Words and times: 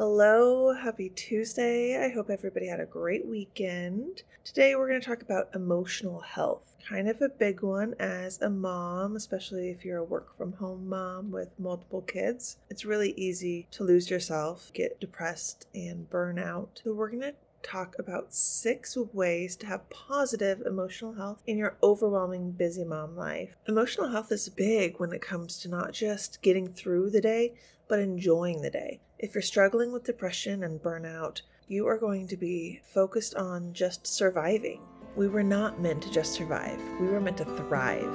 Hello, 0.00 0.72
happy 0.72 1.10
Tuesday. 1.10 2.02
I 2.02 2.08
hope 2.08 2.30
everybody 2.30 2.66
had 2.66 2.80
a 2.80 2.86
great 2.86 3.26
weekend. 3.26 4.22
Today 4.44 4.74
we're 4.74 4.88
going 4.88 4.98
to 4.98 5.06
talk 5.06 5.20
about 5.20 5.54
emotional 5.54 6.20
health. 6.20 6.74
Kind 6.88 7.06
of 7.06 7.20
a 7.20 7.28
big 7.28 7.60
one 7.60 7.94
as 7.98 8.40
a 8.40 8.48
mom, 8.48 9.14
especially 9.14 9.68
if 9.68 9.84
you're 9.84 9.98
a 9.98 10.02
work 10.02 10.34
from 10.38 10.54
home 10.54 10.88
mom 10.88 11.30
with 11.30 11.50
multiple 11.58 12.00
kids. 12.00 12.56
It's 12.70 12.86
really 12.86 13.12
easy 13.18 13.66
to 13.72 13.84
lose 13.84 14.08
yourself, 14.08 14.70
get 14.72 14.98
depressed, 15.00 15.66
and 15.74 16.08
burn 16.08 16.38
out. 16.38 16.80
So 16.82 16.94
we're 16.94 17.10
going 17.10 17.20
to 17.20 17.34
talk 17.62 17.94
about 17.98 18.32
six 18.32 18.96
ways 19.12 19.54
to 19.56 19.66
have 19.66 19.90
positive 19.90 20.62
emotional 20.62 21.12
health 21.12 21.42
in 21.46 21.58
your 21.58 21.76
overwhelming 21.82 22.52
busy 22.52 22.84
mom 22.84 23.18
life. 23.18 23.54
Emotional 23.68 24.08
health 24.08 24.32
is 24.32 24.48
big 24.48 24.98
when 24.98 25.12
it 25.12 25.20
comes 25.20 25.58
to 25.58 25.68
not 25.68 25.92
just 25.92 26.40
getting 26.40 26.72
through 26.72 27.10
the 27.10 27.20
day, 27.20 27.52
but 27.86 27.98
enjoying 27.98 28.62
the 28.62 28.70
day. 28.70 29.00
If 29.22 29.34
you're 29.34 29.42
struggling 29.42 29.92
with 29.92 30.04
depression 30.04 30.64
and 30.64 30.82
burnout, 30.82 31.42
you 31.68 31.86
are 31.86 31.98
going 31.98 32.26
to 32.28 32.38
be 32.38 32.80
focused 32.94 33.34
on 33.34 33.74
just 33.74 34.06
surviving. 34.06 34.80
We 35.14 35.28
were 35.28 35.42
not 35.42 35.78
meant 35.78 36.02
to 36.04 36.10
just 36.10 36.32
survive, 36.32 36.80
we 36.98 37.06
were 37.06 37.20
meant 37.20 37.36
to 37.36 37.44
thrive. 37.44 38.08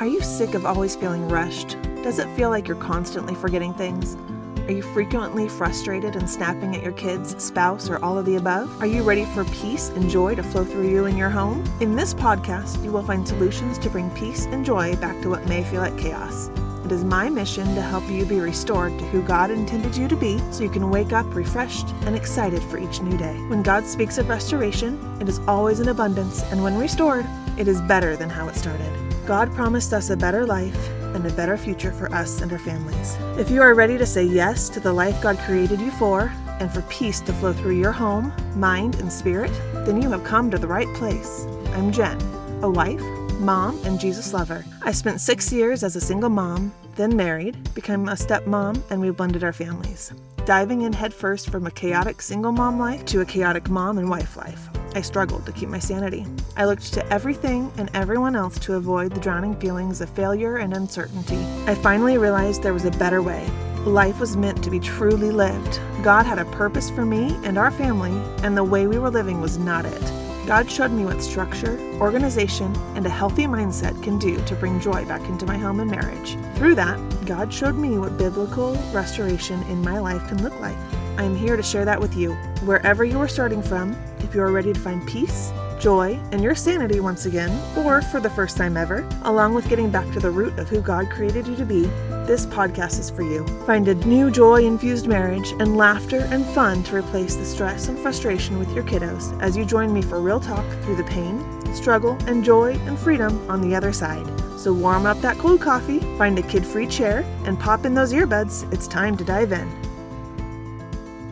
Are 0.00 0.06
you 0.06 0.20
sick 0.20 0.54
of 0.54 0.66
always 0.66 0.96
feeling 0.96 1.28
rushed? 1.28 1.76
Does 2.02 2.18
it 2.18 2.26
feel 2.36 2.50
like 2.50 2.66
you're 2.66 2.76
constantly 2.78 3.36
forgetting 3.36 3.74
things? 3.74 4.16
Are 4.62 4.72
you 4.72 4.82
frequently 4.82 5.48
frustrated 5.48 6.16
and 6.16 6.28
snapping 6.28 6.74
at 6.74 6.82
your 6.82 6.94
kids, 6.94 7.40
spouse, 7.40 7.88
or 7.88 8.04
all 8.04 8.18
of 8.18 8.26
the 8.26 8.36
above? 8.36 8.82
Are 8.82 8.88
you 8.88 9.04
ready 9.04 9.24
for 9.26 9.44
peace 9.44 9.90
and 9.90 10.10
joy 10.10 10.34
to 10.34 10.42
flow 10.42 10.64
through 10.64 10.90
you 10.90 11.04
and 11.04 11.16
your 11.16 11.30
home? 11.30 11.62
In 11.80 11.94
this 11.94 12.12
podcast, 12.12 12.82
you 12.82 12.90
will 12.90 13.04
find 13.04 13.26
solutions 13.26 13.78
to 13.78 13.88
bring 13.88 14.10
peace 14.16 14.46
and 14.46 14.66
joy 14.66 14.96
back 14.96 15.22
to 15.22 15.30
what 15.30 15.46
may 15.46 15.62
feel 15.62 15.80
like 15.80 15.96
chaos. 15.96 16.50
It 16.92 16.96
is 16.96 17.04
my 17.04 17.30
mission 17.30 17.74
to 17.74 17.80
help 17.80 18.06
you 18.10 18.26
be 18.26 18.38
restored 18.38 18.98
to 18.98 19.06
who 19.06 19.22
God 19.22 19.50
intended 19.50 19.96
you 19.96 20.08
to 20.08 20.14
be 20.14 20.38
so 20.50 20.62
you 20.62 20.68
can 20.68 20.90
wake 20.90 21.14
up 21.14 21.24
refreshed 21.34 21.88
and 22.04 22.14
excited 22.14 22.62
for 22.64 22.76
each 22.76 23.00
new 23.00 23.16
day. 23.16 23.34
When 23.48 23.62
God 23.62 23.86
speaks 23.86 24.18
of 24.18 24.28
restoration, 24.28 25.00
it 25.18 25.26
is 25.26 25.40
always 25.48 25.80
in 25.80 25.88
abundance, 25.88 26.42
and 26.52 26.62
when 26.62 26.76
restored, 26.76 27.24
it 27.56 27.66
is 27.66 27.80
better 27.80 28.14
than 28.14 28.28
how 28.28 28.46
it 28.48 28.56
started. 28.56 28.92
God 29.26 29.50
promised 29.54 29.94
us 29.94 30.10
a 30.10 30.18
better 30.18 30.44
life 30.44 30.90
and 31.14 31.24
a 31.24 31.32
better 31.32 31.56
future 31.56 31.92
for 31.92 32.12
us 32.14 32.42
and 32.42 32.52
our 32.52 32.58
families. 32.58 33.16
If 33.38 33.50
you 33.50 33.62
are 33.62 33.72
ready 33.72 33.96
to 33.96 34.04
say 34.04 34.24
yes 34.24 34.68
to 34.68 34.78
the 34.78 34.92
life 34.92 35.18
God 35.22 35.38
created 35.38 35.80
you 35.80 35.92
for, 35.92 36.30
and 36.60 36.70
for 36.70 36.82
peace 36.82 37.20
to 37.20 37.32
flow 37.32 37.54
through 37.54 37.78
your 37.78 37.92
home, 37.92 38.34
mind, 38.54 38.96
and 38.96 39.10
spirit, 39.10 39.50
then 39.86 40.02
you 40.02 40.10
have 40.10 40.24
come 40.24 40.50
to 40.50 40.58
the 40.58 40.68
right 40.68 40.94
place. 40.94 41.46
I'm 41.72 41.90
Jen, 41.90 42.20
a 42.62 42.68
wife 42.68 43.00
mom, 43.42 43.78
and 43.84 44.00
Jesus 44.00 44.32
lover. 44.32 44.64
I 44.82 44.92
spent 44.92 45.20
six 45.20 45.52
years 45.52 45.82
as 45.82 45.96
a 45.96 46.00
single 46.00 46.30
mom, 46.30 46.72
then 46.96 47.16
married, 47.16 47.74
became 47.74 48.08
a 48.08 48.12
stepmom, 48.12 48.82
and 48.90 49.00
we 49.00 49.10
blended 49.10 49.44
our 49.44 49.52
families. 49.52 50.12
Diving 50.44 50.82
in 50.82 50.92
headfirst 50.92 51.50
from 51.50 51.66
a 51.66 51.70
chaotic 51.70 52.20
single 52.20 52.52
mom 52.52 52.78
life 52.78 53.04
to 53.06 53.20
a 53.20 53.24
chaotic 53.24 53.70
mom 53.70 53.98
and 53.98 54.10
wife 54.10 54.36
life. 54.36 54.68
I 54.94 55.00
struggled 55.00 55.46
to 55.46 55.52
keep 55.52 55.68
my 55.68 55.78
sanity. 55.78 56.26
I 56.56 56.64
looked 56.64 56.92
to 56.94 57.06
everything 57.12 57.72
and 57.78 57.90
everyone 57.94 58.36
else 58.36 58.58
to 58.60 58.74
avoid 58.74 59.12
the 59.12 59.20
drowning 59.20 59.56
feelings 59.56 60.00
of 60.00 60.10
failure 60.10 60.56
and 60.56 60.74
uncertainty. 60.74 61.38
I 61.66 61.74
finally 61.74 62.18
realized 62.18 62.62
there 62.62 62.74
was 62.74 62.84
a 62.84 62.90
better 62.90 63.22
way. 63.22 63.48
Life 63.84 64.20
was 64.20 64.36
meant 64.36 64.62
to 64.64 64.70
be 64.70 64.80
truly 64.80 65.30
lived. 65.30 65.80
God 66.02 66.26
had 66.26 66.38
a 66.38 66.44
purpose 66.46 66.90
for 66.90 67.04
me 67.04 67.36
and 67.44 67.56
our 67.56 67.70
family, 67.70 68.12
and 68.44 68.56
the 68.56 68.64
way 68.64 68.86
we 68.86 68.98
were 68.98 69.10
living 69.10 69.40
was 69.40 69.58
not 69.58 69.86
it. 69.86 70.21
God 70.52 70.70
showed 70.70 70.90
me 70.90 71.06
what 71.06 71.22
structure, 71.22 71.80
organization, 71.98 72.76
and 72.94 73.06
a 73.06 73.08
healthy 73.08 73.44
mindset 73.44 74.02
can 74.02 74.18
do 74.18 74.36
to 74.44 74.54
bring 74.54 74.78
joy 74.80 75.02
back 75.06 75.26
into 75.26 75.46
my 75.46 75.56
home 75.56 75.80
and 75.80 75.90
marriage. 75.90 76.36
Through 76.56 76.74
that, 76.74 76.98
God 77.24 77.50
showed 77.50 77.74
me 77.74 77.96
what 77.96 78.18
biblical 78.18 78.74
restoration 78.92 79.62
in 79.62 79.80
my 79.80 79.98
life 79.98 80.28
can 80.28 80.42
look 80.42 80.60
like. 80.60 80.76
I 81.16 81.22
am 81.22 81.34
here 81.34 81.56
to 81.56 81.62
share 81.62 81.86
that 81.86 81.98
with 81.98 82.14
you. 82.14 82.34
Wherever 82.66 83.02
you 83.02 83.18
are 83.18 83.28
starting 83.28 83.62
from, 83.62 83.96
if 84.18 84.34
you 84.34 84.42
are 84.42 84.52
ready 84.52 84.74
to 84.74 84.78
find 84.78 85.08
peace, 85.08 85.50
joy, 85.80 86.20
and 86.32 86.42
your 86.42 86.54
sanity 86.54 87.00
once 87.00 87.24
again, 87.24 87.50
or 87.74 88.02
for 88.02 88.20
the 88.20 88.28
first 88.28 88.58
time 88.58 88.76
ever, 88.76 89.08
along 89.22 89.54
with 89.54 89.70
getting 89.70 89.90
back 89.90 90.12
to 90.12 90.20
the 90.20 90.30
root 90.30 90.58
of 90.58 90.68
who 90.68 90.82
God 90.82 91.08
created 91.08 91.46
you 91.46 91.56
to 91.56 91.64
be, 91.64 91.84
this 92.26 92.46
podcast 92.46 92.98
is 92.98 93.10
for 93.10 93.22
you. 93.22 93.46
Find 93.66 93.86
a 93.88 93.94
new 93.94 94.30
joy 94.30 94.64
infused 94.64 95.06
marriage 95.06 95.50
and 95.58 95.76
laughter 95.76 96.20
and 96.30 96.46
fun 96.46 96.82
to 96.84 96.96
replace 96.96 97.34
the 97.34 97.44
stress 97.44 97.88
and 97.88 97.98
frustration 97.98 98.58
with 98.58 98.72
your 98.72 98.84
kiddos 98.84 99.38
as 99.42 99.56
you 99.56 99.64
join 99.64 99.92
me 99.92 100.02
for 100.02 100.20
real 100.20 100.40
talk 100.40 100.64
through 100.82 100.96
the 100.96 101.04
pain, 101.04 101.44
struggle, 101.74 102.16
and 102.26 102.44
joy 102.44 102.74
and 102.86 102.98
freedom 102.98 103.50
on 103.50 103.60
the 103.60 103.74
other 103.74 103.92
side. 103.92 104.26
So 104.58 104.72
warm 104.72 105.06
up 105.06 105.20
that 105.22 105.38
cold 105.38 105.60
coffee, 105.60 105.98
find 106.16 106.38
a 106.38 106.42
kid 106.42 106.64
free 106.64 106.86
chair, 106.86 107.24
and 107.44 107.58
pop 107.58 107.84
in 107.84 107.94
those 107.94 108.12
earbuds. 108.12 108.72
It's 108.72 108.86
time 108.86 109.16
to 109.16 109.24
dive 109.24 109.52
in. 109.52 109.68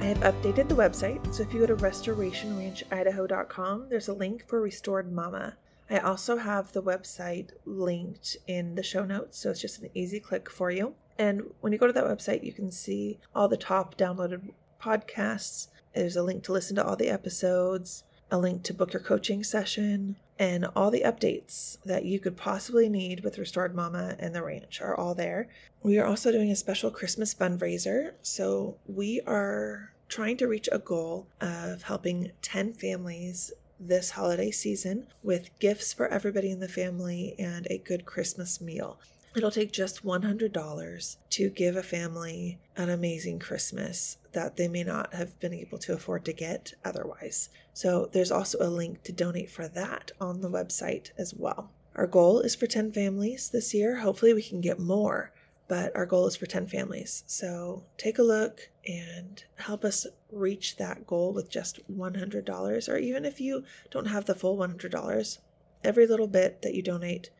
I 0.01 0.07
have 0.07 0.21
updated 0.21 0.69
the 0.69 0.75
website, 0.75 1.33
so 1.33 1.43
if 1.43 1.55
you 1.55 1.61
go 1.61 1.67
to 1.67 1.77
restorationranchidaho.com, 1.77 3.87
there's 3.89 4.09
a 4.09 4.15
link 4.15 4.47
for 4.49 4.61
Restored 4.61 5.13
Mama. 5.13 5.57
I 5.91 5.99
also 5.99 6.37
have 6.37 6.73
the 6.73 6.83
website 6.83 7.51
linked 7.65 8.37
in 8.47 8.77
the 8.77 8.83
show 8.83 9.05
notes, 9.05 9.39
so 9.39 9.51
it's 9.51 9.61
just 9.61 9.83
an 9.83 9.91
easy 9.93 10.21
click 10.21 10.49
for 10.49 10.71
you. 10.71 10.95
And 11.19 11.43
when 11.61 11.73
you 11.73 11.79
go 11.79 11.89
to 11.89 11.93
that 11.93 12.05
website, 12.05 12.45
you 12.45 12.53
can 12.53 12.71
see 12.71 13.19
all 13.35 13.49
the 13.49 13.57
top 13.57 13.99
downloaded 13.99 14.53
podcasts. 14.81 15.67
There's 15.95 16.17
a 16.17 16.23
link 16.23 16.45
to 16.45 16.53
listen 16.53 16.77
to 16.77 16.87
all 16.87 16.95
the 16.95 17.11
episodes, 17.11 18.05
a 18.31 18.39
link 18.39 18.63
to 18.63 18.75
book 18.75 18.93
your 18.93 19.03
coaching 19.03 19.43
session, 19.43 20.17
and 20.39 20.67
all 20.77 20.93
the 20.93 21.03
updates 21.03 21.79
that 21.85 22.05
you 22.05 22.21
could 22.21 22.37
possibly 22.37 22.89
need 22.89 23.25
with 23.25 23.37
Restored 23.37 23.75
Mama 23.75 24.15
and 24.19 24.35
the 24.35 24.43
ranch 24.43 24.81
are 24.81 24.95
all 24.95 25.15
there. 25.15 25.49
We 25.83 25.99
are 25.99 26.07
also 26.07 26.31
doing 26.31 26.51
a 26.51 26.57
special 26.57 26.91
Christmas 26.91 27.35
fundraiser. 27.35 28.13
So 28.23 28.79
we 28.87 29.21
are 29.27 29.93
trying 30.09 30.37
to 30.39 30.47
reach 30.49 30.69
a 30.73 30.79
goal 30.79 31.27
of 31.41 31.83
helping 31.83 32.33
10 32.43 32.73
families 32.75 33.53
this 33.81 34.11
holiday 34.11 34.51
season 34.51 35.07
with 35.23 35.59
gifts 35.59 35.93
for 35.93 36.07
everybody 36.09 36.51
in 36.51 36.61
the 36.61 36.69
family 36.69 37.35
and 37.39 37.67
a 37.71 37.79
good 37.79 38.05
Christmas 38.05 38.61
meal. 38.61 39.01
It'll 39.35 39.51
take 39.51 39.73
just 39.73 40.05
$100 40.05 41.17
to 41.31 41.51
give 41.51 41.77
a 41.77 41.83
family 41.83 42.59
an 42.77 42.91
amazing 42.91 43.39
Christmas 43.39 44.19
that 44.33 44.57
they 44.57 44.67
may 44.67 44.83
not 44.83 45.15
have 45.15 45.39
been 45.39 45.55
able 45.55 45.79
to 45.79 45.93
afford 45.93 46.25
to 46.25 46.33
get 46.33 46.75
otherwise. 46.85 47.49
So, 47.73 48.11
there's 48.13 48.33
also 48.33 48.59
a 48.61 48.69
link 48.69 49.05
to 49.05 49.13
donate 49.13 49.51
for 49.51 49.69
that 49.69 50.11
on 50.21 50.41
the 50.41 50.51
website 50.51 51.11
as 51.17 51.33
well. 51.33 51.71
Our 51.95 52.09
goal 52.09 52.41
is 52.41 52.57
for 52.57 52.67
10 52.67 52.93
families 52.93 53.51
this 53.51 53.73
year. 53.73 53.97
Hopefully, 53.97 54.35
we 54.35 54.43
can 54.43 54.61
get 54.61 54.81
more 54.81 55.33
but 55.71 55.95
our 55.95 56.05
goal 56.05 56.27
is 56.27 56.35
for 56.35 56.47
10 56.47 56.67
families. 56.67 57.23
So 57.29 57.85
take 57.97 58.19
a 58.19 58.25
look 58.25 58.71
and 58.85 59.45
help 59.55 59.85
us 59.85 60.05
reach 60.33 60.77
that 60.79 61.07
goal 61.07 61.33
with 61.33 61.49
just 61.49 61.79
$100. 61.89 62.89
Or 62.89 62.97
even 62.97 63.25
if 63.25 63.41
you 63.41 63.63
don't 63.89 64.07
have 64.07 64.25
the 64.25 64.35
full 64.35 64.59
$100, 64.59 65.39
every 65.85 66.09
little 66.09 66.27
bit 66.27 66.63
that 66.63 66.75
you 66.75 66.83
donate 66.83 67.31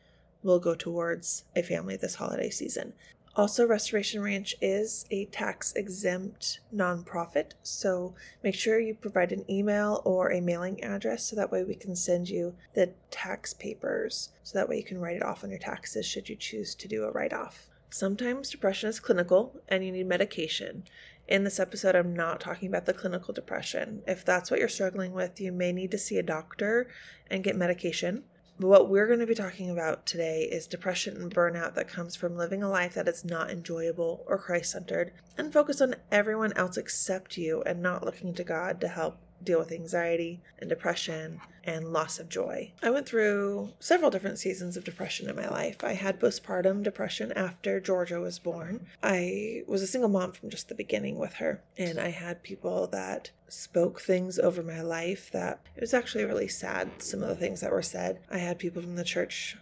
will 0.43 0.59
go 0.59 0.75
towards 0.75 1.43
a 1.57 1.61
family 1.61 1.97
this 1.97 2.15
holiday 2.15 2.49
season. 2.49 2.93
Also, 3.35 3.67
Restoration 3.67 4.23
Ranch 4.23 4.55
is 4.61 5.05
a 5.11 5.25
tax 5.25 5.73
exempt 5.73 6.61
nonprofit, 6.73 7.51
so 7.63 8.15
make 8.43 8.55
sure 8.55 8.79
you 8.79 8.93
provide 8.93 9.33
an 9.33 9.43
email 9.51 10.01
or 10.05 10.31
a 10.31 10.39
mailing 10.39 10.81
address 10.85 11.25
so 11.25 11.35
that 11.35 11.51
way 11.51 11.65
we 11.65 11.75
can 11.75 11.97
send 11.97 12.29
you 12.29 12.55
the 12.75 12.93
tax 13.09 13.53
papers 13.53 14.29
so 14.43 14.57
that 14.57 14.69
way 14.69 14.77
you 14.77 14.83
can 14.85 15.01
write 15.01 15.17
it 15.17 15.23
off 15.23 15.43
on 15.43 15.49
your 15.49 15.59
taxes 15.59 16.05
should 16.05 16.29
you 16.29 16.35
choose 16.37 16.75
to 16.75 16.87
do 16.87 17.03
a 17.03 17.11
write 17.11 17.33
off. 17.33 17.67
Sometimes 17.93 18.49
depression 18.49 18.89
is 18.89 19.01
clinical 19.01 19.61
and 19.67 19.83
you 19.83 19.91
need 19.91 20.07
medication. 20.07 20.85
In 21.27 21.43
this 21.43 21.59
episode, 21.59 21.93
I'm 21.93 22.15
not 22.15 22.39
talking 22.39 22.69
about 22.69 22.85
the 22.85 22.93
clinical 22.93 23.33
depression. 23.33 24.01
If 24.07 24.23
that's 24.23 24.49
what 24.49 24.61
you're 24.61 24.69
struggling 24.69 25.11
with, 25.11 25.41
you 25.41 25.51
may 25.51 25.73
need 25.73 25.91
to 25.91 25.97
see 25.97 26.17
a 26.17 26.23
doctor 26.23 26.87
and 27.29 27.43
get 27.43 27.57
medication. 27.57 28.23
But 28.57 28.69
what 28.69 28.89
we're 28.89 29.07
going 29.07 29.19
to 29.19 29.27
be 29.27 29.35
talking 29.35 29.69
about 29.69 30.05
today 30.05 30.43
is 30.43 30.67
depression 30.67 31.17
and 31.17 31.35
burnout 31.35 31.75
that 31.75 31.89
comes 31.89 32.15
from 32.15 32.37
living 32.37 32.63
a 32.63 32.69
life 32.69 32.93
that 32.93 33.09
is 33.09 33.25
not 33.25 33.51
enjoyable 33.51 34.23
or 34.25 34.37
Christ 34.37 34.71
centered 34.71 35.11
and 35.37 35.51
focused 35.51 35.81
on 35.81 35.97
everyone 36.13 36.53
else 36.53 36.77
except 36.77 37.35
you 37.35 37.61
and 37.63 37.81
not 37.81 38.05
looking 38.05 38.33
to 38.35 38.43
God 38.45 38.79
to 38.79 38.87
help 38.87 39.17
deal 39.43 39.59
with 39.59 39.73
anxiety 39.73 40.39
and 40.59 40.69
depression 40.69 41.41
and 41.63 41.93
loss 41.93 42.19
of 42.19 42.29
joy. 42.29 42.71
I 42.81 42.89
went 42.89 43.07
through 43.07 43.73
several 43.79 44.11
different 44.11 44.39
seasons 44.39 44.77
of 44.77 44.83
depression 44.83 45.29
in 45.29 45.35
my 45.35 45.47
life. 45.47 45.83
I 45.83 45.93
had 45.93 46.19
postpartum 46.19 46.83
depression 46.83 47.31
after 47.33 47.79
Georgia 47.79 48.19
was 48.19 48.39
born. 48.39 48.87
I 49.03 49.63
was 49.67 49.81
a 49.81 49.87
single 49.87 50.09
mom 50.09 50.31
from 50.31 50.49
just 50.49 50.69
the 50.69 50.75
beginning 50.75 51.17
with 51.17 51.33
her, 51.35 51.61
and 51.77 51.99
I 51.99 52.09
had 52.09 52.43
people 52.43 52.87
that 52.87 53.31
spoke 53.47 54.01
things 54.01 54.39
over 54.39 54.63
my 54.63 54.81
life 54.81 55.29
that 55.31 55.61
it 55.75 55.81
was 55.81 55.93
actually 55.93 56.25
really 56.25 56.47
sad, 56.47 56.89
some 56.99 57.21
of 57.21 57.29
the 57.29 57.35
things 57.35 57.61
that 57.61 57.71
were 57.71 57.81
said. 57.81 58.19
I 58.29 58.37
had 58.37 58.59
people 58.59 58.81
from 58.81 58.95
the 58.95 59.03
church 59.03 59.57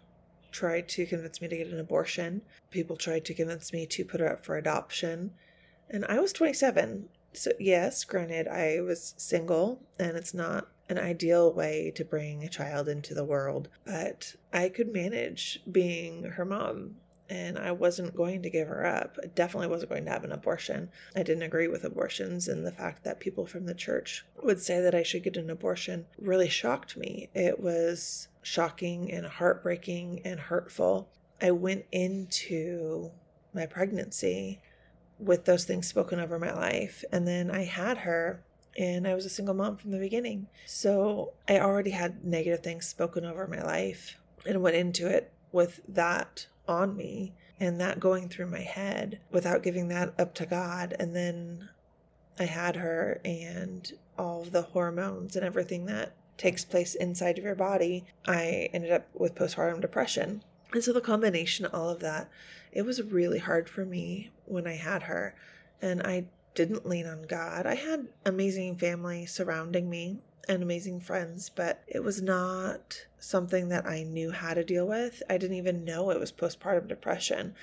try 0.52 0.81
to 0.81 1.06
convince 1.06 1.42
me 1.42 1.48
to 1.48 1.57
get 1.57 1.68
an 1.68 1.80
abortion. 1.80 2.42
People 2.72 2.95
tried 2.95 3.25
to 3.25 3.34
convince 3.34 3.72
me 3.74 3.86
to 3.88 4.06
put 4.06 4.19
her 4.19 4.31
up 4.31 4.44
for 4.44 4.57
adoption. 4.57 5.31
And 5.90 6.06
I 6.06 6.19
was 6.19 6.34
27 6.34 7.10
so, 7.34 7.52
yes, 7.60 8.04
granted, 8.04 8.48
I 8.48 8.81
was 8.81 9.13
single 9.18 9.81
and 10.00 10.18
it's 10.18 10.34
not 10.34 10.68
an 10.89 10.97
ideal 10.97 11.53
way 11.53 11.91
to 11.95 12.03
bring 12.03 12.44
a 12.44 12.50
child 12.50 12.89
into 12.89 13.13
the 13.13 13.24
world, 13.24 13.69
but 13.86 14.36
I 14.51 14.69
could 14.69 14.91
manage 14.91 15.62
being 15.71 16.24
her 16.24 16.44
mom. 16.45 16.95
and 17.30 17.59
I 17.59 17.71
wasn't 17.71 18.15
going 18.15 18.41
to 18.41 18.50
give 18.50 18.68
her 18.68 18.86
up. 18.86 19.18
I 19.24 19.27
definitely 19.27 19.68
wasn't 19.68 19.91
going 19.91 20.06
to 20.06 20.12
have 20.12 20.24
an 20.24 20.31
abortion. 20.31 20.89
I 21.15 21.21
didn't 21.24 21.44
agree 21.44 21.68
with 21.68 21.83
abortions, 21.83 22.47
and 22.47 22.65
the 22.65 22.71
fact 22.71 23.03
that 23.03 23.19
people 23.19 23.45
from 23.45 23.65
the 23.65 23.75
church 23.75 24.25
would 24.41 24.59
say 24.59 24.81
that 24.81 24.95
I 24.95 25.03
should 25.03 25.24
get 25.24 25.38
an 25.38 25.50
abortion 25.50 26.07
really 26.18 26.50
shocked 26.50 26.97
me. 26.97 27.30
It 27.35 27.59
was 27.59 28.30
shocking 28.42 29.12
and 29.12 29.27
heartbreaking 29.27 30.21
and 30.25 30.39
hurtful. 30.39 31.09
I 31.42 31.51
went 31.51 31.85
into 31.92 33.12
my 33.53 33.65
pregnancy 33.68 34.59
with 35.19 35.45
those 35.45 35.65
things 35.65 35.85
spoken 35.88 36.19
over 36.19 36.39
my 36.39 36.51
life, 36.53 37.03
and 37.12 37.27
then 37.27 37.51
I 37.51 37.65
had 37.65 38.00
her 38.00 38.42
and 38.77 39.07
I 39.07 39.16
was 39.16 39.25
a 39.25 39.30
single 39.30 39.56
mom 39.56 39.77
from 39.77 39.92
the 39.92 40.00
beginning. 40.00 40.48
So 40.66 41.33
I 41.48 41.60
already 41.60 41.92
had 41.92 42.24
negative 42.24 42.62
things 42.62 42.88
spoken 42.88 43.25
over 43.25 43.48
my 43.48 43.62
life 43.62 44.19
and 44.45 44.62
went 44.62 44.75
into 44.75 45.07
it 45.07 45.31
with 45.51 45.81
that 45.88 46.48
on 46.68 46.95
me 46.95 47.33
and 47.60 47.80
that 47.81 48.00
going 48.00 48.30
through 48.30 48.48
my 48.48 48.62
head 48.62 49.19
without 49.31 49.63
giving 49.63 49.89
that 49.89 50.13
up 50.18 50.33
to 50.36 50.45
God. 50.45 50.95
And 51.00 51.16
then 51.16 51.69
I 52.39 52.45
had 52.45 52.77
her 52.77 53.19
and 53.25 53.92
all 54.18 54.44
the 54.44 54.62
hormones 54.62 55.36
and 55.36 55.45
everything 55.45 55.86
that 55.86 56.13
takes 56.38 56.63
place 56.63 56.95
inside 56.95 57.38
of 57.38 57.44
your 57.44 57.56
body, 57.56 58.06
I 58.25 58.69
ended 58.74 58.92
up 58.92 59.07
with 59.13 59.36
postpartum 59.36 59.81
depression. 59.81 60.42
And 60.74 60.83
so 60.83 60.94
the 60.94 61.01
combination 61.01 61.66
of 61.66 61.74
all 61.74 61.89
of 61.89 62.00
that, 62.00 62.30
it 62.71 62.83
was 62.83 63.01
really 63.01 63.39
hard 63.39 63.69
for 63.69 63.83
me 63.83 64.31
when 64.45 64.66
I 64.66 64.75
had 64.75 65.04
her. 65.04 65.36
And 65.81 66.01
I 66.01 66.25
didn't 66.59 66.85
lean 66.85 67.07
on 67.07 67.21
God. 67.21 67.65
I 67.65 67.75
had 67.75 68.09
amazing 68.25 68.75
family 68.75 69.25
surrounding 69.25 69.89
me 69.89 70.19
and 70.50 70.61
amazing 70.61 71.00
friends, 71.00 71.50
but 71.50 71.81
it 71.88 72.03
was 72.03 72.21
not 72.21 73.06
something 73.17 73.69
that 73.69 73.85
I 73.85 74.03
knew 74.03 74.31
how 74.31 74.53
to 74.53 74.63
deal 74.65 74.85
with. 74.85 75.23
I 75.29 75.38
didn't 75.38 75.56
even 75.56 75.85
know 75.85 76.09
it 76.09 76.19
was 76.19 76.33
postpartum 76.33 76.89
depression. 76.89 77.56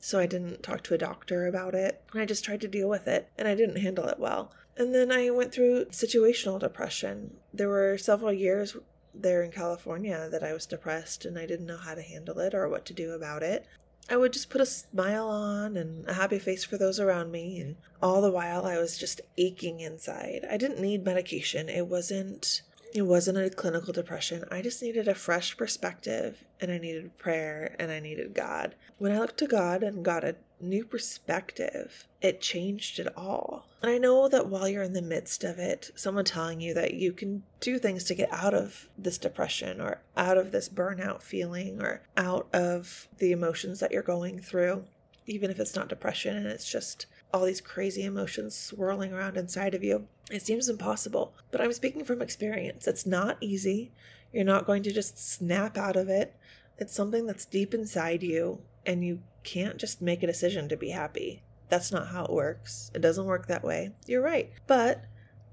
So 0.00 0.18
I 0.18 0.26
didn't 0.26 0.62
talk 0.62 0.82
to 0.82 0.94
a 0.94 0.98
doctor 0.98 1.46
about 1.46 1.74
it. 1.74 2.02
And 2.12 2.20
I 2.20 2.26
just 2.26 2.44
tried 2.44 2.60
to 2.60 2.68
deal 2.68 2.90
with 2.90 3.08
it 3.08 3.26
and 3.38 3.48
I 3.48 3.54
didn't 3.54 3.80
handle 3.80 4.06
it 4.08 4.18
well. 4.18 4.52
And 4.76 4.94
then 4.94 5.10
I 5.10 5.30
went 5.30 5.54
through 5.54 5.86
situational 5.86 6.60
depression. 6.60 7.38
There 7.54 7.70
were 7.70 7.96
several 7.96 8.34
years 8.34 8.76
there 9.14 9.42
in 9.42 9.50
California 9.50 10.28
that 10.30 10.42
I 10.42 10.52
was 10.52 10.66
depressed 10.66 11.24
and 11.24 11.38
I 11.38 11.46
didn't 11.46 11.66
know 11.66 11.78
how 11.78 11.94
to 11.94 12.02
handle 12.02 12.38
it 12.38 12.52
or 12.52 12.68
what 12.68 12.84
to 12.84 12.92
do 12.92 13.12
about 13.12 13.42
it. 13.42 13.66
I 14.10 14.16
would 14.16 14.32
just 14.32 14.50
put 14.50 14.60
a 14.60 14.66
smile 14.66 15.28
on 15.28 15.76
and 15.76 16.08
a 16.08 16.14
happy 16.14 16.38
face 16.38 16.64
for 16.64 16.76
those 16.76 17.00
around 17.00 17.30
me, 17.30 17.60
and 17.60 17.76
all 18.02 18.20
the 18.20 18.30
while 18.30 18.66
I 18.66 18.78
was 18.78 18.98
just 18.98 19.20
aching 19.38 19.80
inside. 19.80 20.44
I 20.50 20.56
didn't 20.56 20.80
need 20.80 21.04
medication. 21.04 21.68
It 21.68 21.86
wasn't 21.86 22.62
it 22.94 23.02
wasn't 23.02 23.38
a 23.38 23.48
clinical 23.48 23.92
depression. 23.92 24.44
I 24.50 24.60
just 24.60 24.82
needed 24.82 25.08
a 25.08 25.14
fresh 25.14 25.56
perspective 25.56 26.44
and 26.60 26.70
I 26.70 26.76
needed 26.76 27.16
prayer 27.16 27.74
and 27.78 27.90
I 27.90 28.00
needed 28.00 28.34
God. 28.34 28.74
When 28.98 29.12
I 29.12 29.18
looked 29.18 29.38
to 29.38 29.46
God 29.46 29.82
and 29.82 30.04
got 30.04 30.24
a 30.24 30.36
new 30.62 30.84
perspective, 30.84 32.06
it 32.20 32.40
changed 32.40 32.98
it 32.98 33.08
all. 33.16 33.66
And 33.82 33.90
I 33.90 33.98
know 33.98 34.28
that 34.28 34.48
while 34.48 34.68
you're 34.68 34.82
in 34.82 34.92
the 34.92 35.02
midst 35.02 35.44
of 35.44 35.58
it, 35.58 35.90
someone 35.96 36.24
telling 36.24 36.60
you 36.60 36.72
that 36.74 36.94
you 36.94 37.12
can 37.12 37.42
do 37.60 37.78
things 37.78 38.04
to 38.04 38.14
get 38.14 38.32
out 38.32 38.54
of 38.54 38.88
this 38.96 39.18
depression 39.18 39.80
or 39.80 40.00
out 40.16 40.38
of 40.38 40.52
this 40.52 40.68
burnout 40.68 41.22
feeling 41.22 41.82
or 41.82 42.02
out 42.16 42.48
of 42.52 43.08
the 43.18 43.32
emotions 43.32 43.80
that 43.80 43.92
you're 43.92 44.02
going 44.02 44.38
through, 44.38 44.84
even 45.26 45.50
if 45.50 45.58
it's 45.58 45.76
not 45.76 45.88
depression 45.88 46.36
and 46.36 46.46
it's 46.46 46.70
just 46.70 47.06
all 47.32 47.44
these 47.44 47.60
crazy 47.60 48.04
emotions 48.04 48.56
swirling 48.56 49.12
around 49.12 49.36
inside 49.36 49.74
of 49.74 49.82
you. 49.82 50.06
It 50.30 50.42
seems 50.42 50.68
impossible, 50.68 51.34
but 51.50 51.60
I'm 51.60 51.72
speaking 51.72 52.04
from 52.04 52.22
experience. 52.22 52.86
It's 52.86 53.06
not 53.06 53.38
easy. 53.40 53.90
You're 54.32 54.44
not 54.44 54.66
going 54.66 54.82
to 54.84 54.92
just 54.92 55.18
snap 55.18 55.76
out 55.76 55.96
of 55.96 56.08
it. 56.08 56.36
It's 56.78 56.94
something 56.94 57.26
that's 57.26 57.44
deep 57.44 57.74
inside 57.74 58.22
you, 58.22 58.60
and 58.86 59.04
you 59.04 59.20
can't 59.44 59.78
just 59.78 60.02
make 60.02 60.22
a 60.22 60.26
decision 60.26 60.68
to 60.68 60.76
be 60.76 60.90
happy. 60.90 61.42
That's 61.68 61.92
not 61.92 62.08
how 62.08 62.24
it 62.24 62.32
works. 62.32 62.90
It 62.94 63.00
doesn't 63.00 63.24
work 63.24 63.46
that 63.46 63.64
way. 63.64 63.92
You're 64.06 64.22
right. 64.22 64.52
But 64.66 65.04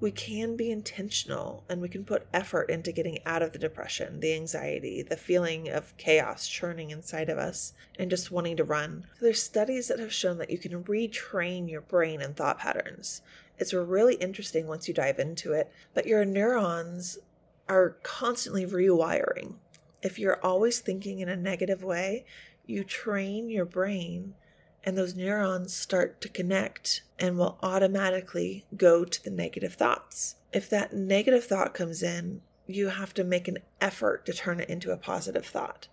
we 0.01 0.11
can 0.11 0.55
be 0.55 0.71
intentional 0.71 1.65
and 1.67 1.81
we 1.81 1.89
can 1.89 2.05
put 2.05 2.27
effort 2.33 2.69
into 2.69 2.91
getting 2.91 3.19
out 3.25 3.41
of 3.41 3.51
the 3.51 3.59
depression, 3.59 4.19
the 4.19 4.33
anxiety, 4.33 5.01
the 5.01 5.17
feeling 5.17 5.69
of 5.69 5.95
chaos 5.97 6.47
churning 6.47 6.91
inside 6.91 7.29
of 7.29 7.37
us, 7.37 7.73
and 7.97 8.09
just 8.09 8.31
wanting 8.31 8.55
to 8.57 8.63
run. 8.63 9.05
There's 9.19 9.43
studies 9.43 9.89
that 9.89 9.99
have 9.99 10.13
shown 10.13 10.37
that 10.37 10.49
you 10.49 10.57
can 10.57 10.83
retrain 10.83 11.69
your 11.69 11.81
brain 11.81 12.21
and 12.21 12.35
thought 12.35 12.59
patterns. 12.59 13.21
It's 13.57 13.73
really 13.73 14.15
interesting 14.15 14.67
once 14.67 14.87
you 14.87 14.93
dive 14.93 15.19
into 15.19 15.51
it, 15.51 15.69
but 15.93 16.05
your 16.05 16.23
neurons 16.23 17.17
are 17.67 17.97
constantly 18.03 18.65
rewiring. 18.65 19.55
If 20.01 20.17
you're 20.17 20.39
always 20.41 20.79
thinking 20.79 21.19
in 21.19 21.27
a 21.27 21.35
negative 21.35 21.83
way, 21.83 22.25
you 22.69 22.83
train 22.83 23.49
your 23.49 23.65
brain 23.65 24.35
and 24.83 24.97
those 24.97 25.15
neurons 25.15 25.73
start 25.73 26.21
to 26.21 26.29
connect 26.29 27.01
and 27.17 27.37
will 27.37 27.57
automatically 27.61 28.65
go 28.77 29.03
to 29.03 29.23
the 29.23 29.29
negative 29.29 29.73
thoughts. 29.73 30.35
If 30.53 30.69
that 30.69 30.93
negative 30.93 31.43
thought 31.43 31.73
comes 31.73 32.01
in, 32.01 32.41
you 32.67 32.89
have 32.89 33.13
to 33.15 33.23
make 33.23 33.47
an 33.47 33.57
effort 33.81 34.25
to 34.25 34.33
turn 34.33 34.59
it 34.59 34.69
into 34.69 34.91
a 34.91 34.97
positive 34.97 35.45
thought 35.45 35.87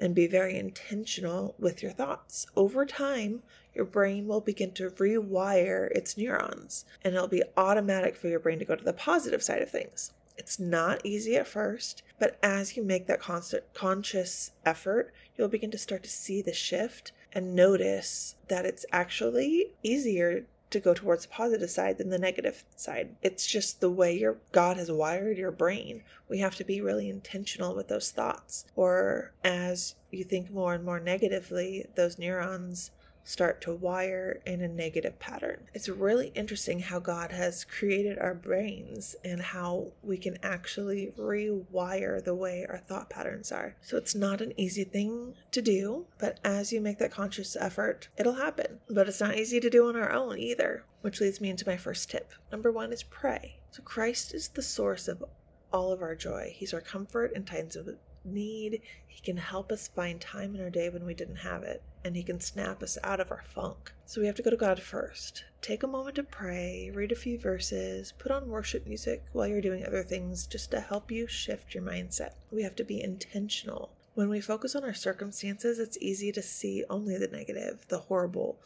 and 0.00 0.14
be 0.14 0.26
very 0.26 0.56
intentional 0.56 1.54
with 1.58 1.82
your 1.82 1.92
thoughts. 1.92 2.46
Over 2.54 2.86
time, 2.86 3.42
your 3.74 3.84
brain 3.84 4.26
will 4.26 4.40
begin 4.40 4.72
to 4.72 4.90
rewire 4.90 5.90
its 5.92 6.16
neurons 6.16 6.84
and 7.02 7.14
it'll 7.14 7.26
be 7.26 7.42
automatic 7.56 8.16
for 8.16 8.28
your 8.28 8.40
brain 8.40 8.58
to 8.58 8.64
go 8.64 8.76
to 8.76 8.84
the 8.84 8.92
positive 8.92 9.42
side 9.42 9.62
of 9.62 9.70
things. 9.70 10.12
It's 10.38 10.60
not 10.60 11.04
easy 11.04 11.36
at 11.36 11.48
first, 11.48 12.02
but 12.18 12.38
as 12.42 12.76
you 12.76 12.84
make 12.84 13.06
that 13.08 13.20
constant 13.20 13.64
conscious 13.74 14.52
effort, 14.64 15.12
you'll 15.36 15.48
begin 15.48 15.70
to 15.72 15.78
start 15.78 16.04
to 16.04 16.08
see 16.08 16.40
the 16.40 16.52
shift 16.52 17.12
and 17.32 17.54
notice 17.54 18.36
that 18.46 18.64
it's 18.64 18.86
actually 18.92 19.72
easier 19.82 20.46
to 20.70 20.80
go 20.80 20.94
towards 20.94 21.24
the 21.24 21.32
positive 21.32 21.70
side 21.70 21.98
than 21.98 22.10
the 22.10 22.18
negative 22.18 22.64
side. 22.76 23.16
It's 23.22 23.46
just 23.46 23.80
the 23.80 23.90
way 23.90 24.16
your 24.16 24.36
God 24.52 24.76
has 24.76 24.90
wired 24.90 25.38
your 25.38 25.50
brain. 25.50 26.02
We 26.28 26.38
have 26.38 26.56
to 26.56 26.64
be 26.64 26.80
really 26.80 27.08
intentional 27.08 27.74
with 27.74 27.88
those 27.88 28.10
thoughts. 28.10 28.66
Or 28.76 29.32
as 29.42 29.94
you 30.10 30.24
think 30.24 30.50
more 30.50 30.74
and 30.74 30.84
more 30.84 31.00
negatively, 31.00 31.86
those 31.94 32.18
neurons 32.18 32.90
start 33.28 33.60
to 33.60 33.74
wire 33.74 34.40
in 34.46 34.62
a 34.62 34.68
negative 34.68 35.18
pattern. 35.18 35.68
It's 35.74 35.90
really 35.90 36.28
interesting 36.34 36.80
how 36.80 36.98
God 36.98 37.30
has 37.30 37.62
created 37.62 38.18
our 38.18 38.32
brains 38.32 39.14
and 39.22 39.38
how 39.38 39.92
we 40.02 40.16
can 40.16 40.38
actually 40.42 41.12
rewire 41.18 42.24
the 42.24 42.34
way 42.34 42.64
our 42.66 42.78
thought 42.78 43.10
patterns 43.10 43.52
are. 43.52 43.76
So 43.82 43.98
it's 43.98 44.14
not 44.14 44.40
an 44.40 44.54
easy 44.56 44.82
thing 44.82 45.34
to 45.52 45.60
do, 45.60 46.06
but 46.18 46.40
as 46.42 46.72
you 46.72 46.80
make 46.80 46.96
that 47.00 47.12
conscious 47.12 47.54
effort, 47.54 48.08
it'll 48.16 48.32
happen. 48.32 48.80
But 48.88 49.08
it's 49.08 49.20
not 49.20 49.36
easy 49.36 49.60
to 49.60 49.68
do 49.68 49.88
on 49.88 49.96
our 49.96 50.10
own 50.10 50.38
either, 50.38 50.84
which 51.02 51.20
leads 51.20 51.38
me 51.38 51.50
into 51.50 51.68
my 51.68 51.76
first 51.76 52.10
tip. 52.10 52.32
Number 52.50 52.72
one 52.72 52.94
is 52.94 53.02
pray. 53.02 53.58
So 53.72 53.82
Christ 53.82 54.32
is 54.32 54.48
the 54.48 54.62
source 54.62 55.06
of 55.06 55.22
all 55.70 55.92
of 55.92 56.00
our 56.00 56.14
joy. 56.14 56.54
He's 56.56 56.72
our 56.72 56.80
comfort 56.80 57.34
in 57.34 57.44
times 57.44 57.76
of 57.76 57.88
need. 58.28 58.82
He 59.06 59.20
can 59.20 59.36
help 59.36 59.72
us 59.72 59.88
find 59.88 60.20
time 60.20 60.54
in 60.54 60.60
our 60.60 60.70
day 60.70 60.88
when 60.88 61.04
we 61.04 61.14
didn't 61.14 61.36
have 61.36 61.62
it, 61.62 61.82
and 62.04 62.14
He 62.14 62.22
can 62.22 62.40
snap 62.40 62.82
us 62.82 62.96
out 63.02 63.20
of 63.20 63.30
our 63.30 63.42
funk. 63.42 63.92
So 64.06 64.20
we 64.20 64.26
have 64.26 64.36
to 64.36 64.42
go 64.42 64.50
to 64.50 64.56
God 64.56 64.80
first. 64.80 65.44
Take 65.60 65.82
a 65.82 65.88
moment 65.88 66.16
to 66.16 66.22
pray, 66.22 66.90
read 66.94 67.12
a 67.12 67.16
few 67.16 67.38
verses, 67.38 68.12
put 68.18 68.30
on 68.30 68.48
worship 68.48 68.86
music 68.86 69.24
while 69.32 69.46
you're 69.46 69.60
doing 69.60 69.84
other 69.84 70.02
things 70.02 70.46
just 70.46 70.70
to 70.70 70.80
help 70.80 71.10
you 71.10 71.26
shift 71.26 71.74
your 71.74 71.82
mindset. 71.82 72.34
We 72.50 72.62
have 72.62 72.76
to 72.76 72.84
be 72.84 73.02
intentional. 73.02 73.90
When 74.14 74.28
we 74.28 74.40
focus 74.40 74.74
on 74.74 74.84
our 74.84 74.94
circumstances, 74.94 75.78
it's 75.78 75.98
easy 75.98 76.32
to 76.32 76.42
see 76.42 76.84
only 76.90 77.18
the 77.18 77.28
negative, 77.28 77.86
the 77.88 77.98
horrible, 77.98 78.58